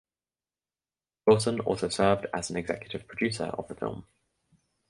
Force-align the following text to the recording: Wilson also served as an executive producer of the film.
Wilson 1.27 1.59
also 1.59 1.87
served 1.89 2.25
as 2.33 2.49
an 2.49 2.57
executive 2.57 3.07
producer 3.07 3.45
of 3.45 3.67
the 3.67 3.75
film. 3.75 4.07